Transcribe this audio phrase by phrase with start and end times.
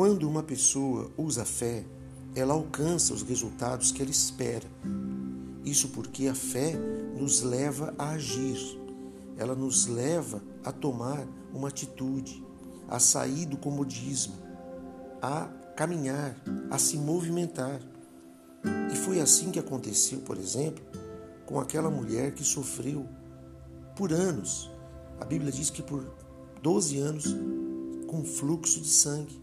[0.00, 1.84] Quando uma pessoa usa a fé,
[2.34, 4.66] ela alcança os resultados que ela espera.
[5.62, 6.72] Isso porque a fé
[7.18, 8.56] nos leva a agir,
[9.36, 11.22] ela nos leva a tomar
[11.52, 12.42] uma atitude,
[12.88, 14.32] a sair do comodismo,
[15.20, 16.34] a caminhar,
[16.70, 17.78] a se movimentar.
[18.90, 20.82] E foi assim que aconteceu, por exemplo,
[21.44, 23.06] com aquela mulher que sofreu
[23.94, 24.70] por anos.
[25.20, 26.02] A Bíblia diz que por
[26.62, 27.36] 12 anos
[28.06, 29.38] com fluxo de sangue.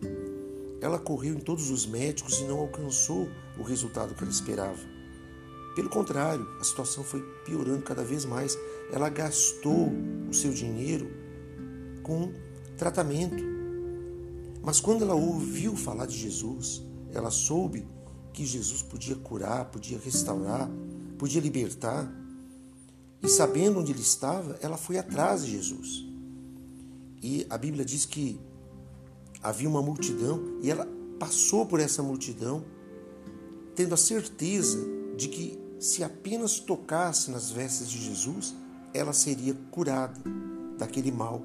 [0.88, 3.28] Ela correu em todos os médicos e não alcançou
[3.60, 4.80] o resultado que ela esperava.
[5.76, 8.58] Pelo contrário, a situação foi piorando cada vez mais.
[8.90, 9.92] Ela gastou
[10.30, 11.12] o seu dinheiro
[12.04, 12.32] com
[12.78, 13.44] tratamento.
[14.64, 16.82] Mas quando ela ouviu falar de Jesus,
[17.14, 17.86] ela soube
[18.32, 20.72] que Jesus podia curar, podia restaurar,
[21.18, 22.10] podia libertar.
[23.22, 26.06] E sabendo onde ele estava, ela foi atrás de Jesus.
[27.22, 28.40] E a Bíblia diz que
[29.48, 30.86] havia uma multidão e ela
[31.18, 32.66] passou por essa multidão,
[33.76, 34.78] tendo a certeza
[35.16, 38.54] de que se apenas tocasse nas vestes de Jesus,
[38.94, 40.20] ela seria curada
[40.78, 41.42] daquele mal.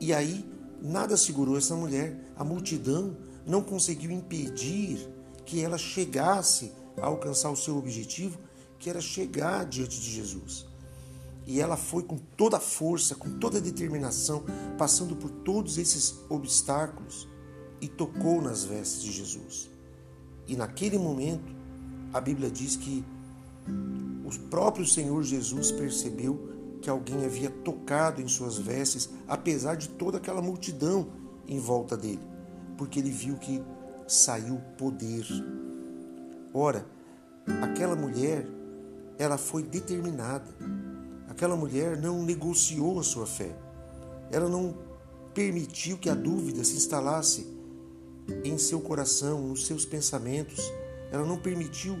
[0.00, 0.44] E aí
[0.82, 5.08] nada segurou essa mulher, a multidão não conseguiu impedir
[5.46, 8.38] que ela chegasse a alcançar o seu objetivo,
[8.76, 10.66] que era chegar diante de Jesus.
[11.46, 14.44] E ela foi com toda a força, com toda a determinação,
[14.78, 17.28] passando por todos esses obstáculos
[17.80, 19.70] e tocou nas vestes de Jesus.
[20.46, 21.54] E naquele momento,
[22.12, 23.04] a Bíblia diz que
[24.24, 26.48] o próprio Senhor Jesus percebeu
[26.80, 31.08] que alguém havia tocado em suas vestes, apesar de toda aquela multidão
[31.46, 32.22] em volta dele,
[32.76, 33.62] porque ele viu que
[34.06, 35.26] saiu poder.
[36.54, 36.86] Ora,
[37.62, 38.46] aquela mulher,
[39.18, 40.50] ela foi determinada.
[41.40, 43.56] Aquela mulher não negociou a sua fé.
[44.30, 44.76] Ela não
[45.32, 47.46] permitiu que a dúvida se instalasse
[48.44, 50.62] em seu coração, nos seus pensamentos.
[51.10, 51.96] Ela não permitiu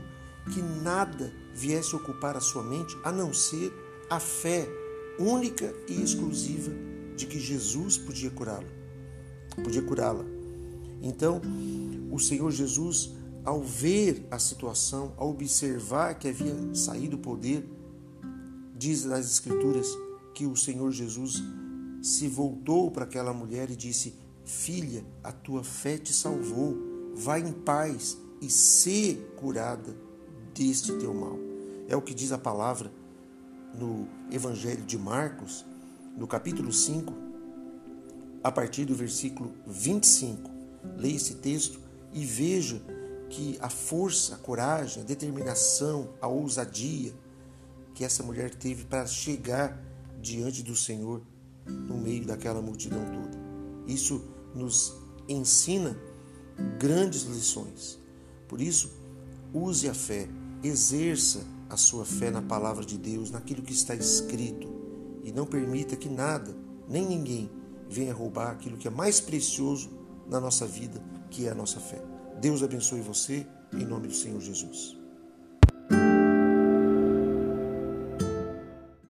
[0.52, 3.72] que nada viesse ocupar a sua mente a não ser
[4.10, 4.68] a fé
[5.18, 6.70] única e exclusiva
[7.16, 8.68] de que Jesus podia curá-lo.
[9.64, 10.26] Podia curá-la.
[11.00, 11.40] Então,
[12.10, 17.79] o Senhor Jesus, ao ver a situação, ao observar que havia saído o poder,
[18.80, 19.86] diz nas Escrituras
[20.32, 21.42] que o Senhor Jesus
[22.02, 26.88] se voltou para aquela mulher e disse: Filha, a tua fé te salvou.
[27.14, 29.94] Vai em paz e ser curada
[30.54, 31.38] deste teu mal.
[31.88, 32.90] É o que diz a palavra
[33.78, 35.66] no Evangelho de Marcos,
[36.16, 37.12] no capítulo 5,
[38.42, 40.50] a partir do versículo 25.
[40.96, 41.78] Leia esse texto
[42.14, 42.80] e veja
[43.28, 47.12] que a força, a coragem, a determinação, a ousadia
[47.94, 49.80] que essa mulher teve para chegar
[50.20, 51.22] diante do Senhor
[51.66, 53.38] no meio daquela multidão toda.
[53.86, 54.22] Isso
[54.54, 54.94] nos
[55.28, 55.96] ensina
[56.78, 57.98] grandes lições.
[58.48, 58.90] Por isso,
[59.52, 60.28] use a fé,
[60.62, 64.68] exerça a sua fé na palavra de Deus, naquilo que está escrito,
[65.22, 66.54] e não permita que nada,
[66.88, 67.50] nem ninguém,
[67.88, 69.90] venha roubar aquilo que é mais precioso
[70.28, 72.02] na nossa vida, que é a nossa fé.
[72.40, 74.99] Deus abençoe você, em nome do Senhor Jesus.